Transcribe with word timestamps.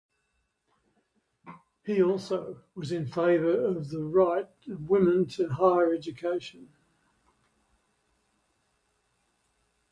He 1.85 2.01
also 2.01 2.63
was 2.73 2.91
in 2.91 3.05
favour 3.05 3.67
of 3.67 3.89
the 3.89 4.03
right 4.03 4.47
of 4.67 4.89
women 4.89 5.27
to 5.27 5.47
higher 5.49 5.93
education. 5.93 6.69